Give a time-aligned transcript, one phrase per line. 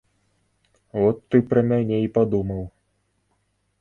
[1.01, 2.63] От ты пра мяне і падумаў.